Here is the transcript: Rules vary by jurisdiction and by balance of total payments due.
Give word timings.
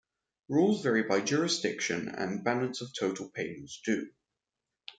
Rules 0.49 0.81
vary 0.81 1.03
by 1.03 1.21
jurisdiction 1.21 2.07
and 2.09 2.43
by 2.43 2.53
balance 2.55 2.81
of 2.81 2.91
total 2.91 3.29
payments 3.29 3.79
due. 3.85 4.09